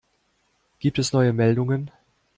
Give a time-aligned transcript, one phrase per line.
[0.79, 1.91] Gibt es neue Meldungen?